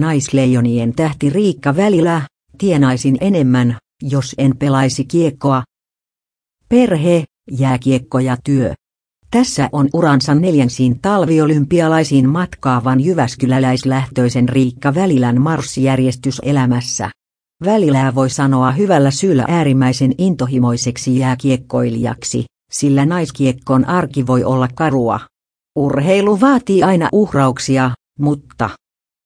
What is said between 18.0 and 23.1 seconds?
voi sanoa hyvällä syyllä äärimmäisen intohimoiseksi jääkiekkoilijaksi, sillä